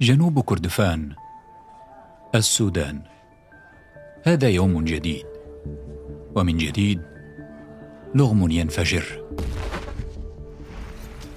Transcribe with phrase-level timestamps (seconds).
[0.00, 1.14] جنوب كردفان
[2.34, 3.02] السودان.
[4.24, 5.26] هذا يوم جديد
[6.34, 7.02] ومن جديد
[8.14, 9.24] لغم ينفجر.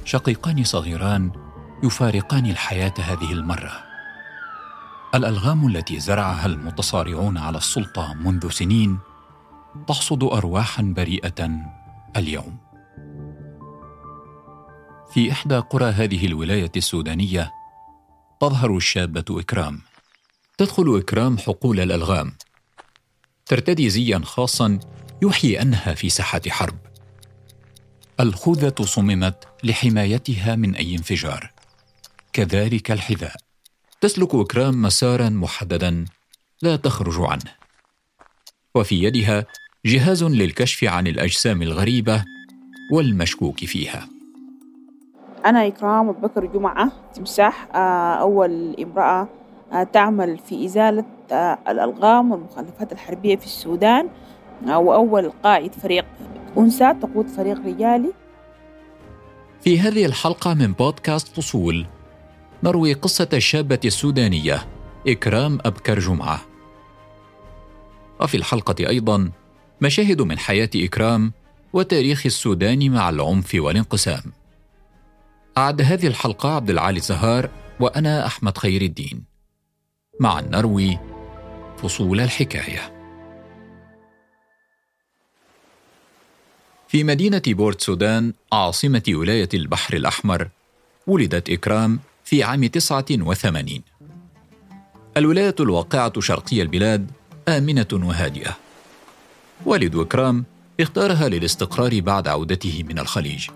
[0.06, 1.32] شقيقان صغيران
[1.84, 3.72] يفارقان الحياة هذه المرة.
[5.16, 9.00] الألغام التي زرعها المتصارعون على السلطة منذ سنين
[9.88, 11.50] تحصد ارواحا بريئة
[12.18, 12.58] اليوم.
[15.14, 17.61] في إحدى قرى هذه الولاية السودانية
[18.42, 19.82] تظهر الشابة إكرام.
[20.58, 22.34] تدخل إكرام حقول الألغام.
[23.46, 24.80] ترتدي زيا خاصا
[25.22, 26.78] يوحي أنها في ساحة حرب.
[28.20, 31.52] الخوذة صممت لحمايتها من أي انفجار.
[32.34, 33.36] كذلك الحذاء.
[34.02, 36.06] تسلك إكرام مسارا محددا
[36.62, 37.56] لا تخرج عنه.
[38.76, 39.46] وفي يدها
[39.86, 42.26] جهاز للكشف عن الأجسام الغريبة
[42.92, 44.21] والمشكوك فيها.
[45.46, 49.28] أنا إكرام أبو بكر جمعة تمساح آه، أول امرأة
[49.74, 54.10] آه، تعمل في إزالة آه، الألغام والمخلفات الحربية في السودان
[54.68, 56.06] وأول قائد فريق
[56.58, 58.14] أنثى تقود فريق رجالي.
[59.62, 61.86] في هذه الحلقة من بودكاست فصول
[62.64, 64.58] نروي قصة الشابة السودانية
[65.08, 66.42] إكرام أبكر جمعة.
[68.22, 69.32] وفي الحلقة أيضا
[69.82, 71.32] مشاهد من حياة إكرام
[71.74, 74.41] وتاريخ السودان مع العنف والانقسام.
[75.58, 77.50] أعد هذه الحلقة عبد العالي زهار
[77.80, 79.24] وأنا أحمد خير الدين.
[80.20, 81.00] مع نروي
[81.78, 82.94] فصول الحكاية.
[86.88, 90.50] في مدينة بورت سودان عاصمة ولاية البحر الأحمر
[91.08, 93.82] ولدت إكرام في عام 89
[95.18, 97.12] الولاية الواقعة شرقي البلاد
[97.48, 98.58] آمنة وهادئة.
[99.66, 100.46] والد إكرام
[100.80, 103.50] اختارها للاستقرار بعد عودته من الخليج.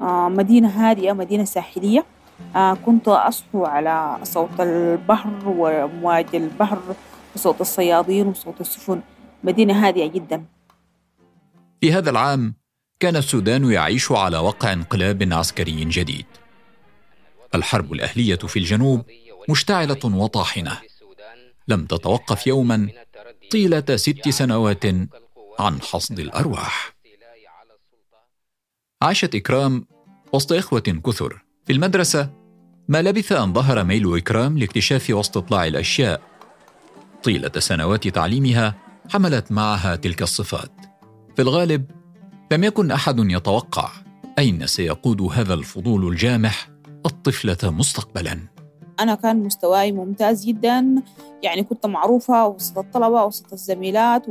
[0.00, 2.04] مدينة هادئة مدينة ساحلية.
[2.56, 6.78] آه، كنت أصحو على صوت البحر ومواج البحر
[7.34, 9.00] وصوت الصيادين وصوت السفن.
[9.44, 10.44] مدينة هادئة جدا.
[11.80, 12.54] في هذا العام
[13.00, 16.26] كان السودان يعيش على وقع انقلاب عسكري جديد.
[17.54, 19.02] الحرب الأهلية في الجنوب
[19.48, 20.78] مشتعلة وطاحنة.
[21.68, 22.88] لم تتوقف يوما
[23.52, 24.84] طيلة ست سنوات
[25.58, 26.95] عن حصد الأرواح.
[29.02, 29.86] عاشت إكرام
[30.32, 31.44] وسط إخوة كثر.
[31.64, 32.30] في المدرسة
[32.88, 36.20] ما لبث أن ظهر ميل إكرام لاكتشاف واستطلاع الأشياء.
[37.22, 38.74] طيلة سنوات تعليمها
[39.08, 40.72] حملت معها تلك الصفات.
[41.36, 41.84] في الغالب
[42.52, 43.90] لم يكن أحد يتوقع
[44.38, 46.68] أين سيقود هذا الفضول الجامح
[47.06, 48.38] الطفلة مستقبلا.
[49.00, 51.02] أنا كان مستواي ممتاز جدا.
[51.42, 54.26] يعني كنت معروفة وسط الطلبة وسط الزميلات.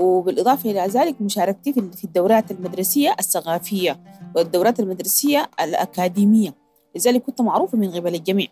[0.00, 4.00] وبالإضافة إلى ذلك مشاركتي في الدورات المدرسية الثقافية
[4.34, 6.54] والدورات المدرسية الأكاديمية.
[6.96, 8.48] لذلك كنت معروفة من قبل الجميع.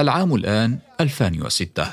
[0.00, 1.86] العام الآن 2006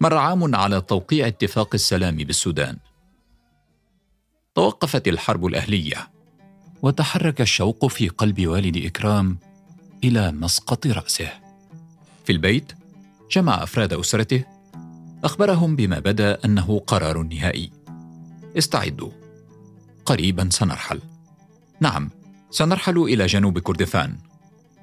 [0.00, 2.76] مر عام على توقيع اتفاق السلام بالسودان.
[4.54, 6.08] توقفت الحرب الأهلية.
[6.82, 9.38] وتحرك الشوق في قلب والد إكرام
[10.04, 11.28] إلى مسقط رأسه.
[12.24, 12.72] في البيت
[13.30, 14.53] جمع أفراد أسرته
[15.24, 17.70] أخبرهم بما بدا أنه قرار نهائي.
[18.58, 19.10] استعدوا.
[20.06, 21.00] قريبا سنرحل.
[21.80, 22.10] نعم
[22.50, 24.16] سنرحل إلى جنوب كردفان.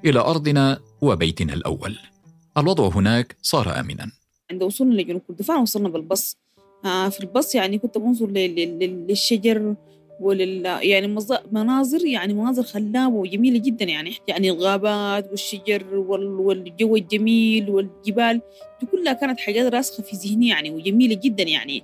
[0.04, 1.98] إلى أرضنا وبيتنا الأول.
[2.58, 4.10] الوضع هناك صار آمنا.
[4.50, 6.36] عند وصولنا لجنوب كردفان وصلنا بالبص.
[6.84, 9.74] آه في البص يعني كنت بنظر للشجر
[10.22, 11.16] ولل يعني
[11.52, 18.40] مناظر يعني مناظر خلابة وجميلة جدا يعني يعني الغابات والشجر والجو الجميل والجبال.
[18.80, 21.82] دي كلها كانت حاجات راسخة في ذهني يعني وجميلة جدا يعني.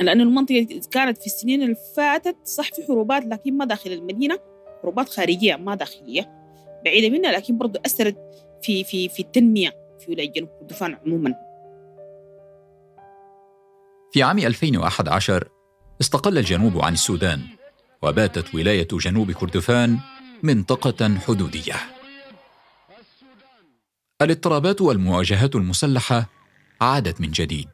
[0.00, 4.38] لأن المنطقة كانت في السنين اللي فاتت صح في حروبات لكن ما داخل المدينة.
[4.82, 6.30] حروبات خارجية ما داخلية.
[6.84, 8.16] بعيدة منها لكن برضو أثرت
[8.62, 11.34] في في في التنمية في ولاية جنوب كردفان عموما.
[14.12, 15.48] في عام 2011
[16.00, 17.40] استقل الجنوب عن السودان.
[18.04, 19.98] وباتت ولاية جنوب كردفان
[20.42, 21.74] منطقة حدودية.
[24.22, 26.26] الاضطرابات والمواجهات المسلحة
[26.80, 27.68] عادت من جديد.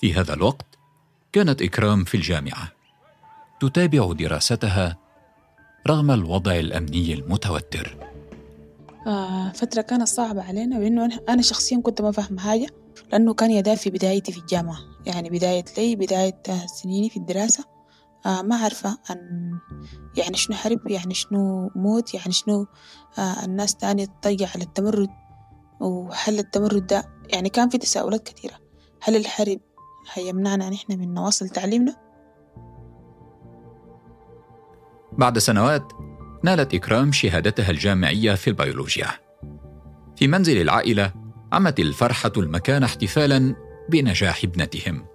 [0.00, 0.66] في هذا الوقت
[1.32, 2.72] كانت إكرام في الجامعة
[3.60, 4.96] تتابع دراستها
[5.88, 7.96] رغم الوضع الأمني المتوتر.
[9.06, 12.66] آه فترة كانت صعبة علينا لأنه أنا شخصيا كنت ما فاهم حاجة
[13.12, 17.79] لأنه كان يدافع في بدايتي في الجامعة يعني بداية لي بداية سنيني في الدراسة
[18.26, 19.50] ما عارفة أن
[20.16, 22.66] يعني شنو حرب يعني شنو موت يعني شنو
[23.18, 25.08] آه الناس تاني تضيع على التمرد.
[25.80, 28.54] وحل التمرد ده يعني كان في تساؤلات كثيرة.
[29.02, 29.60] هل الحرب
[30.12, 31.96] هيمنعنا نحن من نواصل تعليمنا؟
[35.12, 35.92] بعد سنوات
[36.44, 39.06] نالت إكرام شهادتها الجامعية في البيولوجيا.
[40.16, 41.12] في منزل العائلة
[41.52, 43.54] عمت الفرحة المكان احتفالا
[43.88, 45.09] بنجاح ابنتهم.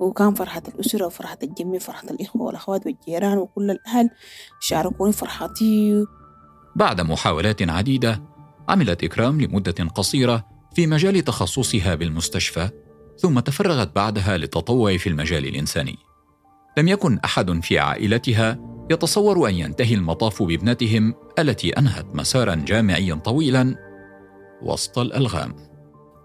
[0.00, 4.10] وكان فرحة الأسرة وفرحة الجميع فرحة الإخوة والأخوات والجيران وكل الأهل
[4.60, 6.04] شاركوني فرحتي
[6.76, 8.22] بعد محاولات عديدة
[8.68, 10.44] عملت إكرام لمدة قصيرة
[10.74, 12.70] في مجال تخصصها بالمستشفى
[13.18, 15.96] ثم تفرغت بعدها للتطوع في المجال الإنساني.
[16.78, 18.58] لم يكن أحد في عائلتها
[18.90, 23.74] يتصور أن ينتهي المطاف بابنتهم التي أنهت مسارا جامعيا طويلا
[24.62, 25.54] وسط الألغام.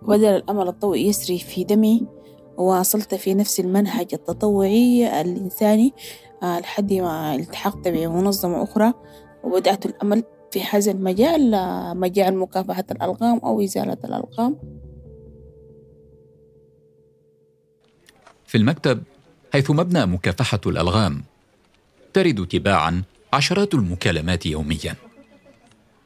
[0.02, 2.08] بدل الأمل الطوئي يسري في دمي.
[2.62, 5.94] وواصلت في نفس المنهج التطوعي الإنساني
[6.44, 8.94] آه، لحد ما التحقت بمنظمة أخرى
[9.44, 14.58] وبدأت الأمل في هذا المجال آه، مجال مكافحة الألغام أو إزالة الألغام
[18.48, 19.04] في المكتب
[19.54, 21.24] حيث مبنى مكافحة الألغام
[22.14, 23.04] ترد تباعا
[23.34, 24.96] عشرات المكالمات يوميا.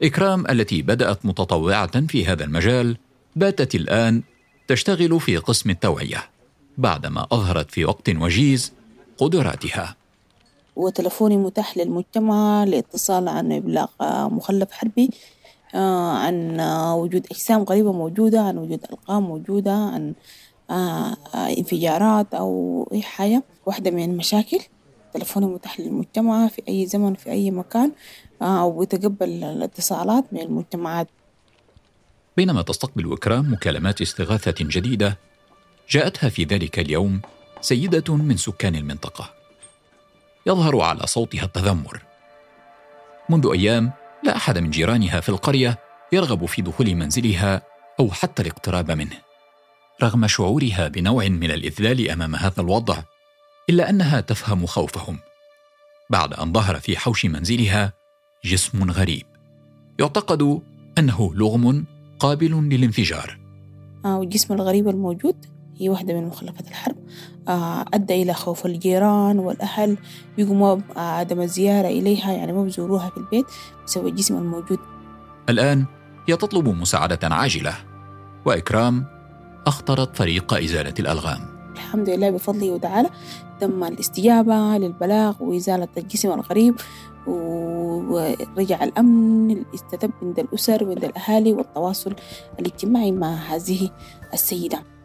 [0.02, 2.96] إكرام التي بدأت متطوعة في هذا المجال
[3.36, 4.22] باتت الآن
[4.68, 6.35] تشتغل في قسم التوعية.
[6.78, 8.72] بعدما أظهرت في وقت وجيز
[9.18, 9.96] قدراتها.
[10.76, 13.88] وتلفوني متاح للمجتمع لاتصال عن إبلاغ
[14.28, 15.10] مخلف حربي
[15.74, 16.60] آه، عن
[17.00, 20.14] وجود أجسام غريبة موجودة عن وجود ألقام موجودة عن
[20.70, 24.58] آه، انفجارات أو أي حاجة واحدة من المشاكل.
[25.14, 27.92] تلفوني متاح للمجتمع في أي زمن في أي مكان
[28.42, 31.08] آه، أو يتقبل الاتصالات من المجتمعات.
[32.36, 35.18] بينما تستقبل إكرام مكالمات استغاثة جديدة
[35.90, 37.20] جاءتها في ذلك اليوم
[37.60, 39.34] سيدة من سكان المنطقة.
[40.46, 42.02] يظهر على صوتها التذمر.
[43.28, 43.92] منذ أيام
[44.24, 45.78] لا أحد من جيرانها في القرية
[46.12, 47.62] يرغب في دخول منزلها
[48.00, 49.16] أو حتى الاقتراب منه.
[50.02, 53.02] رغم شعورها بنوع من الإذلال أمام هذا الوضع
[53.70, 55.18] إلا أنها تفهم خوفهم.
[56.10, 57.92] بعد أن ظهر في حوش منزلها
[58.44, 59.26] جسم غريب.
[59.98, 60.60] يعتقد
[60.98, 61.84] أنه لغم
[62.18, 63.38] قابل للانفجار.
[64.04, 66.96] آه، والجسم الغريب الموجود؟ هي واحدة من مخلفات الحرب.
[67.48, 69.96] آه، أدى إلى خوف الجيران والأهل
[70.38, 73.46] يقوموا عدم الزيارة إليها يعني ما بزوروها في البيت
[73.86, 74.78] بسبب الجسم الموجود.
[75.48, 75.84] الآن
[76.28, 77.74] هي تطلب مساعدة عاجلة.
[78.44, 79.04] وإكرام
[79.66, 81.40] أخطرت فريق إزالة الألغام.
[81.74, 83.10] الحمد لله بفضله وتعالى
[83.60, 86.74] تم الاستجابة للبلاغ وإزالة الجسم الغريب
[87.26, 92.14] ورجع الأمن استتب عند الأسر وعند الأهالي والتواصل
[92.60, 93.90] الاجتماعي مع هذه
[94.34, 94.95] السيدة.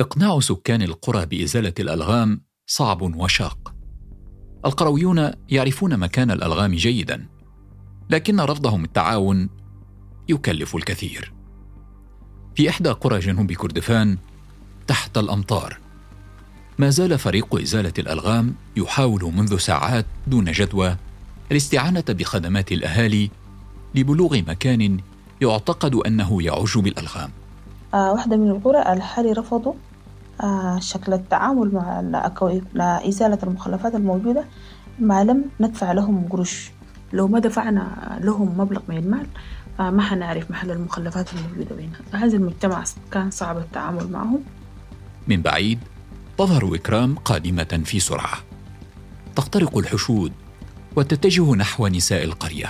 [0.00, 3.74] إقناع سكان القرى بإزالة الألغام صعب وشاق.
[4.66, 7.26] القرويون يعرفون مكان الألغام جيدا
[8.10, 9.48] لكن رفضهم التعاون
[10.28, 11.32] يكلف الكثير.
[12.54, 14.18] في إحدى قرى جنوب كردفان
[14.86, 15.78] تحت الأمطار
[16.78, 20.96] ما زال فريق إزالة الألغام يحاول منذ ساعات دون جدوى
[21.52, 23.30] الاستعانة بخدمات الأهالي
[23.94, 25.00] لبلوغ مكان
[25.42, 27.45] يعتقد أنه يعج بالألغام.
[27.94, 29.74] واحدة من القرى الأهالي رفضوا
[30.42, 31.74] آه شكل التعامل
[32.74, 34.44] مع إزالة المخلفات الموجودة
[34.98, 36.70] ما لم ندفع لهم قروش.
[37.12, 39.26] لو ما دفعنا لهم مبلغ من المال
[39.80, 44.40] آه ما حنعرف محل المخلفات الموجودة بينها فهذا المجتمع كان صعب التعامل معهم.
[45.28, 45.78] من بعيد
[46.38, 48.38] تظهر إكرام قادمة في سرعة.
[49.36, 50.32] تخترق الحشود
[50.96, 52.68] وتتجه نحو نساء القرية.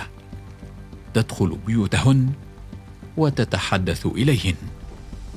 [1.13, 2.29] تدخل بيوتهن
[3.17, 4.55] وتتحدث إليهن.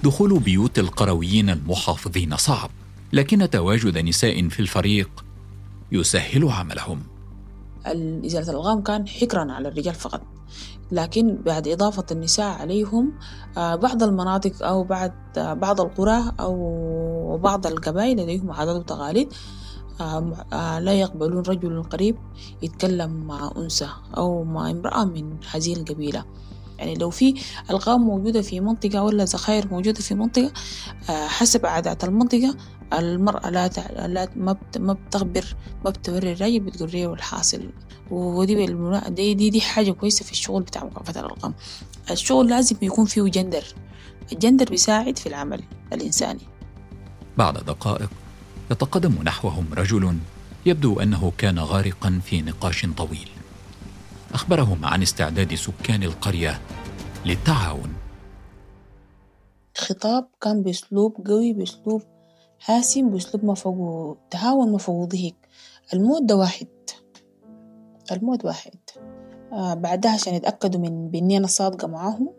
[0.04, 2.70] دخول بيوت القرويين المحافظين صعب
[3.12, 5.24] لكن تواجد نساء في الفريق
[5.92, 7.02] يسهل عملهم.
[8.26, 10.22] إزالة الألغام كان حكرا على الرجال فقط
[10.92, 13.12] لكن بعد إضافة النساء عليهم
[13.56, 19.32] آه، بعض المناطق أو بعد آه، بعض القرى أو بعض القبائل لديهم عادات وتقاليد
[20.00, 22.16] آه، لا يقبلون رجل قريب
[22.62, 26.24] يتكلم مع أنثى أو مع امرأة من هذه القبيلة.
[26.80, 27.34] يعني لو في
[27.70, 30.52] ألغام موجودة في منطقة ولا زخائر موجودة في منطقة
[31.08, 32.56] حسب عادات المنطقة
[32.92, 34.06] المرأة لا تع...
[34.06, 34.78] لا ما بت...
[34.78, 35.44] ما بتخبر
[35.84, 37.70] ما بتوري الراجل بتوريه الحاصل
[38.10, 38.66] ودي
[39.08, 41.54] دي, دي دي حاجة كويسة في الشغل بتاع مكافحة الأرقام
[42.10, 43.64] الشغل لازم يكون فيه جندر.
[44.32, 46.40] الجندر بيساعد في العمل الإنساني.
[47.38, 48.10] بعد دقائق
[48.70, 50.16] يتقدم نحوهم رجل
[50.66, 53.28] يبدو أنه كان غارقا في نقاش طويل.
[54.34, 56.60] أخبرهم عن استعداد سكان القرية
[57.26, 57.92] للتعاون.
[59.76, 62.02] خطاب كان بأسلوب قوي بأسلوب
[62.58, 65.34] حاسم بأسلوب ما فوقه تهاون ضحك.
[65.94, 66.66] الموت ده واحد.
[68.12, 68.74] الموت واحد.
[69.52, 72.30] آه بعدها عشان يتأكدوا من بإني أنا صادقة معاهم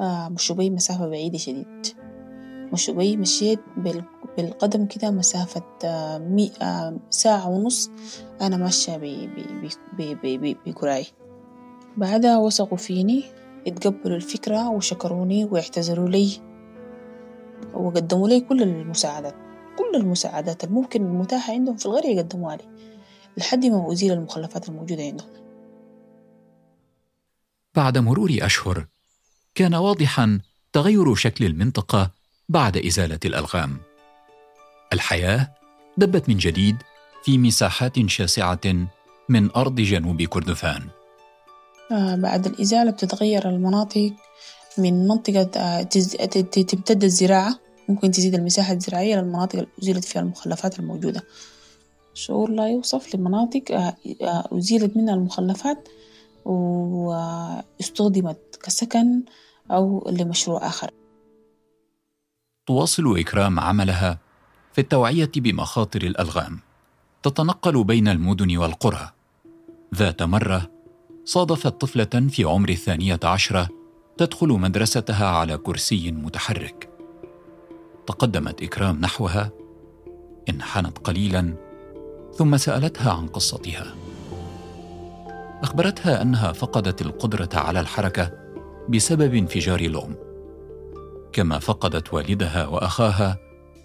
[0.00, 1.86] آه مشوا بي مسافة بعيدة شديد.
[2.72, 3.60] مشوا بي مشيت
[4.36, 7.90] بالقدم كده مسافة آه ساعة ونص
[8.40, 8.96] أنا ماشية
[10.66, 11.06] بكراعي
[11.96, 13.24] بعدها وثقوا فيني
[13.66, 16.40] اتقبلوا الفكرة وشكروني واعتذروا لي
[17.74, 19.34] وقدموا لي كل المساعدات
[19.78, 22.64] كل المساعدات الممكن المتاحة عندهم في القرية قدموها لي
[23.36, 25.28] لحد ما أزيل المخلفات الموجودة عندهم.
[27.74, 28.86] بعد مرور أشهر
[29.54, 30.40] كان واضحا
[30.72, 32.10] تغير شكل المنطقة
[32.48, 33.78] بعد إزالة الألغام.
[34.94, 35.50] الحياة
[35.96, 36.76] دبت من جديد
[37.24, 38.60] في مساحات شاسعة
[39.28, 40.82] من أرض جنوب كردفان.
[41.92, 44.12] آه بعد الإزالة بتتغير المناطق
[44.78, 47.58] من منطقة آه تمتد الزراعة
[47.88, 51.22] ممكن تزيد المساحة الزراعية للمناطق اللي أزيلت فيها المخلفات الموجودة.
[52.14, 53.96] شعور لا يوصف لمناطق آه،
[54.52, 55.88] أزيلت منها المخلفات
[57.80, 59.22] واستخدمت كسكن
[59.70, 60.90] أو لمشروع آخر.
[62.66, 64.18] تواصل إكرام عملها
[64.74, 66.58] في التوعية بمخاطر الألغام.
[67.22, 69.10] تتنقل بين المدن والقرى.
[69.94, 70.70] ذات مرة
[71.24, 73.68] صادفت طفلة في عمر الثانية عشرة
[74.16, 76.88] تدخل مدرستها على كرسي متحرك.
[78.06, 79.50] تقدمت إكرام نحوها.
[80.48, 81.54] انحنت قليلا
[82.36, 83.94] ثم سألتها عن قصتها.
[85.62, 88.32] أخبرتها أنها فقدت القدرة على الحركة
[88.88, 90.16] بسبب انفجار الأم
[91.32, 93.43] كما فقدت والدها وأخاها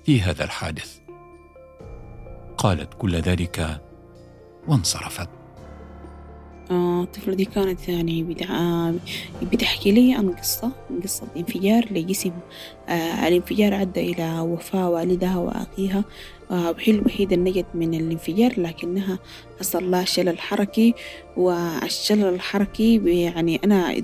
[0.10, 1.00] في هذا الحادث؟
[2.58, 3.82] قالت كل ذلك
[4.68, 5.30] وانصرفت.
[6.72, 8.94] آه، الطفلة دي كانت يعني آه،
[9.42, 10.72] بتحكي لي عن قصة
[11.04, 12.32] قصة انفجار لجسم
[12.90, 16.04] آه، الانفجار أدى إلى وفاة والدها وأخيها.
[16.50, 19.20] وهي الوحيدة نجت من الانفجار لكنها
[19.60, 20.94] حصل لها شلل حركي
[21.38, 23.96] والشلل الحركي يعني أنا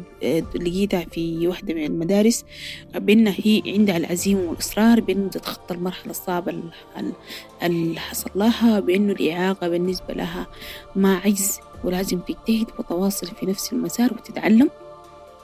[0.56, 2.46] لقيتها في واحدة من المدارس
[2.96, 6.54] بأنها هي عندها العزيمة والإصرار بأنه تتخطى المرحلة الصعبة
[7.64, 10.48] اللي حصل لها بأنه الإعاقة بالنسبة لها
[10.96, 14.70] ما عجز ولازم تجتهد وتواصل في نفس المسار وتتعلم.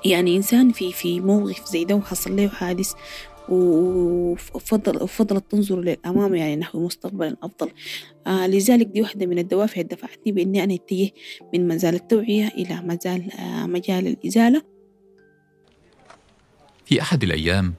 [0.05, 2.93] يعني إنسان في في موقف زي ده وحصل له حادث
[3.49, 7.71] وفضل وفضلت تنظر للأمام يعني نحو مستقبل أفضل.
[8.27, 11.11] آه لذلك دي واحدة من الدوافع اللي دفعتني بإني أنا أتجه
[11.53, 14.61] من مجال التوعية إلى مجال آه مجال الإزالة.
[16.85, 17.73] في أحد الأيام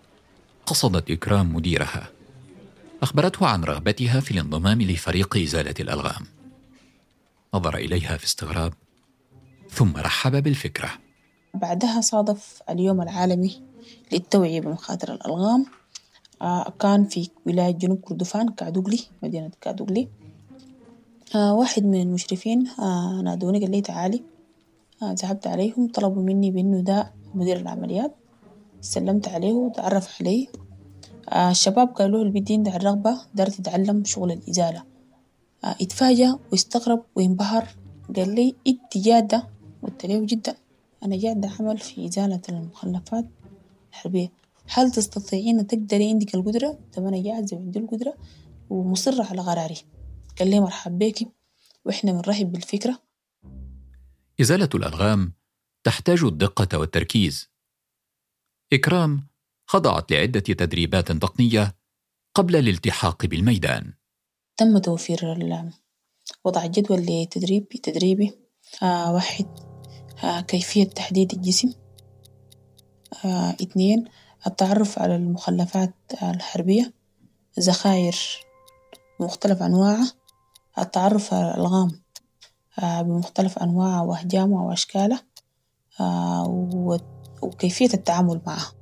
[0.66, 2.08] قصدت إكرام مديرها
[3.02, 6.26] أخبرته عن رغبتها في الانضمام لفريق إزالة الألغام.
[7.54, 8.72] نظر إليها في استغراب
[9.70, 10.90] ثم رحب بالفكرة.
[11.54, 13.71] بعدها صادف اليوم العالمي
[14.12, 15.66] للتوعية بمخاطر الألغام.
[16.42, 20.08] آه، كان في ولاية جنوب كردفان كادوغلي مدينة كادوغلي.
[21.34, 24.22] آه، واحد من المشرفين آه، نادوني قال لي تعالي.
[25.02, 28.14] ذهبت عليهم طلبوا مني بأنه ده مدير العمليات.
[28.80, 30.48] سلمت عليه وتعرف علي
[31.32, 34.82] الشباب قالوا له بدي عندها الرغبة دار تتعلم شغل الإزالة.
[35.64, 37.68] اتفاجأ واستغرب وانبهر
[38.16, 39.48] قال لي انت جادة
[39.82, 40.54] قلت له جدا
[41.02, 43.24] أنا جادة أعمل في إزالة المخلفات.
[43.92, 44.32] الحربية
[44.68, 48.14] هل تستطيعين تقدري عندك القدرة؟ طب أنا جاهزة وعندي القدرة
[48.70, 49.76] ومصرة على قراري
[50.38, 51.28] قال لي مرحب بيكي
[51.84, 53.02] وإحنا بنرحب بالفكرة.
[54.40, 55.32] إزالة الألغام
[55.84, 57.50] تحتاج الدقة والتركيز.
[58.72, 59.26] إكرام
[59.66, 61.76] خضعت لعدة تدريبات تقنية
[62.34, 63.92] قبل الالتحاق بالميدان.
[64.56, 65.18] تم توفير
[66.44, 68.32] وضع جدول لتدريبي تدريبي.
[68.82, 69.46] آه واحد
[70.24, 71.81] آه كيفية تحديد الجسم.
[73.24, 74.04] آه اثنين
[74.46, 76.92] التعرف على المخلفات الحربية
[77.60, 78.16] ذخائر
[79.20, 80.12] بمختلف أنواعها
[80.78, 81.90] التعرف على الألغام
[82.78, 85.22] آه بمختلف أنواعها وأحجامها وأشكالها
[86.00, 86.44] آه
[87.42, 88.72] وكيفية التعامل معها.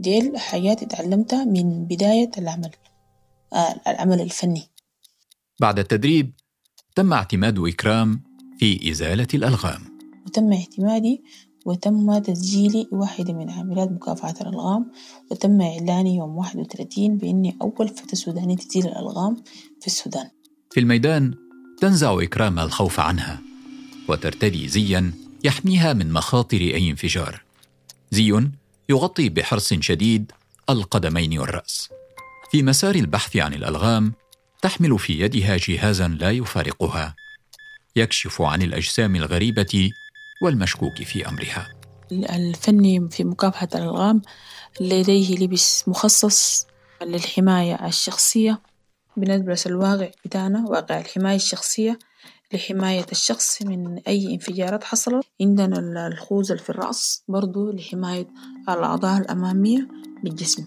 [0.00, 2.70] ديل حاجات اتعلمتها من بداية العمل
[3.52, 4.68] آه العمل الفني.
[5.60, 6.32] بعد التدريب
[6.94, 8.22] تم اعتماد إكرام
[8.58, 9.98] في إزالة الألغام.
[10.26, 11.24] وتم اعتمادي
[11.68, 14.90] وتم تسجيلي واحدة من عاملات مكافحة الألغام
[15.30, 19.36] وتم إعلاني يوم 31 بإني أول فتاة سودانية تزيل الألغام
[19.80, 20.28] في السودان.
[20.70, 21.34] في الميدان
[21.80, 23.40] تنزع إكرام الخوف عنها
[24.08, 25.12] وترتدي زيا
[25.44, 27.42] يحميها من مخاطر أي انفجار.
[28.10, 28.48] زي
[28.88, 30.32] يغطي بحرص شديد
[30.70, 31.88] القدمين والرأس.
[32.50, 34.12] في مسار البحث عن الألغام
[34.62, 37.14] تحمل في يدها جهازا لا يفارقها.
[37.96, 39.90] يكشف عن الأجسام الغريبة
[40.40, 41.68] والمشكوك في أمرها.
[42.12, 44.22] الفني في مكافحة الألغام
[44.80, 46.66] لديه لبس مخصص
[47.02, 48.60] للحماية الشخصية.
[49.16, 51.98] بنلبس الواقع بتاعنا واقع الحماية الشخصية
[52.52, 55.26] لحماية الشخص من أي انفجارات حصلت.
[55.40, 58.28] عندنا الخوذة في الرأس برضو لحماية
[58.68, 59.88] الأعضاء الأمامية
[60.24, 60.66] للجسم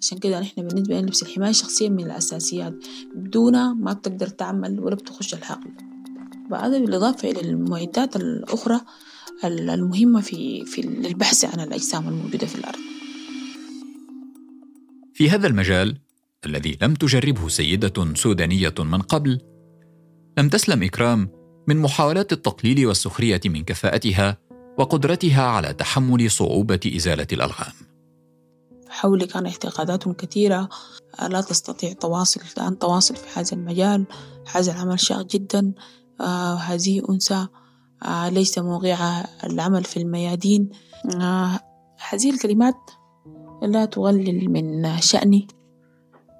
[0.00, 2.74] عشان كده نحن بالنسبة لنا لبس الحماية الشخصية من الأساسيات.
[3.14, 5.89] بدونها ما بتقدر تعمل ولا بتخش الحقل.
[6.54, 8.80] هذا بالإضافة إلى المعدات الأخرى
[9.44, 12.78] المهمة في في البحث عن الأجسام الموجودة في الأرض.
[15.14, 15.96] في هذا المجال
[16.46, 19.40] الذي لم تجربه سيدة سودانية من قبل
[20.38, 21.28] لم تسلم إكرام
[21.68, 24.38] من محاولات التقليل والسخرية من كفاءتها
[24.78, 27.72] وقدرتها على تحمل صعوبة إزالة الألغام.
[28.88, 30.68] حولي كان اعتقادات كثيرة
[31.28, 34.06] لا تستطيع تواصل أن تواصل في هذا المجال.
[34.52, 35.72] هذا العمل شاق جدا.
[36.20, 37.46] آه هذه أنثى
[38.04, 40.70] آه ليس موقعها العمل في الميادين.
[41.20, 41.60] آه
[42.10, 42.90] هذه الكلمات
[43.62, 45.48] لا تقلل من شأني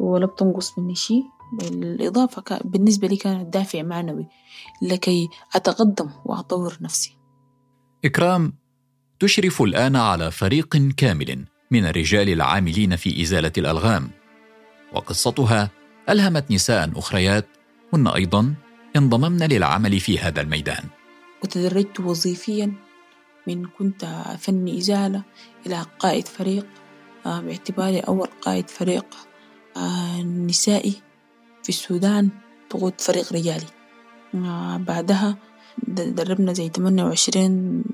[0.00, 1.22] ولا بتنقص مني شيء.
[1.58, 4.26] بالإضافة بالنسبة لي كانت دافع معنوي
[4.82, 7.16] لكي أتقدم وأطور نفسي.
[8.04, 8.52] إكرام
[9.20, 14.10] تشرف الآن على فريق كامل من الرجال العاملين في إزالة الألغام.
[14.92, 15.70] وقصتها
[16.08, 17.46] ألهمت نساء أخريات
[17.94, 18.54] هن أيضا
[18.96, 20.84] انضممن للعمل في هذا الميدان.
[21.42, 22.72] وتدرجت وظيفيا
[23.46, 24.04] من كنت
[24.38, 25.22] فني إزالة
[25.66, 26.66] إلى قائد فريق
[27.26, 29.06] آه، باعتباري أول قائد فريق
[29.76, 31.02] آه، نسائي
[31.62, 32.28] في السودان
[32.70, 33.66] تقود فريق رجالي.
[34.34, 35.36] آه، بعدها
[35.88, 37.84] دربنا زي 28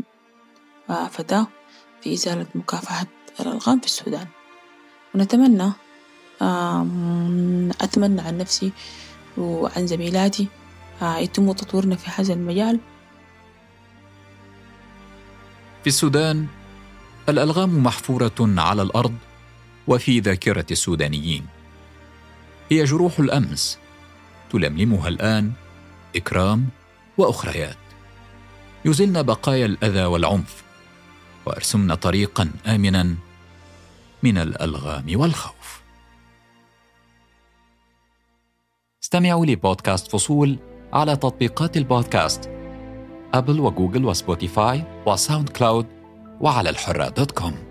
[1.11, 1.47] فتاة
[2.01, 3.07] في إزالة مكافحة
[3.41, 4.27] الألغام في السودان.
[5.15, 5.73] ونتمنى
[7.81, 8.73] أتمنى عن نفسي
[9.39, 10.49] وعن زميلاتي
[11.03, 12.81] يتم تطويرنا في هذا المجال.
[15.83, 16.47] في السودان
[17.29, 19.15] الألغام محفورة على الأرض
[19.87, 21.47] وفي ذاكرة السودانيين.
[22.71, 23.79] هي جروح الأمس
[24.51, 25.53] تلملمها الآن
[26.17, 26.69] إكرام
[27.19, 27.77] وأخريات.
[28.85, 30.63] يزلن بقايا الأذى والعنف
[31.47, 33.15] وأرسمن طريقا آمنا
[34.23, 35.83] من الألغام والخوف.
[39.03, 40.59] استمعوا لبودكاست فصول
[40.93, 42.51] على تطبيقات البودكاست
[43.35, 45.87] Apple و Google و Spotify و SoundCloud
[46.41, 47.66] وعلى الحرة dot com.